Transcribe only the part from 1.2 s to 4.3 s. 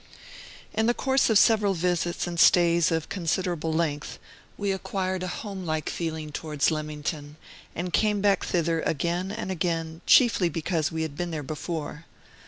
of several visits and stays of considerable length